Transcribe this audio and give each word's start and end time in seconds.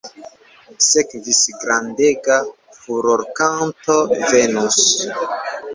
Sekvis 0.91 1.41
grandega 1.65 2.39
furorkanto 2.81 4.03
"Venus". 4.27 4.85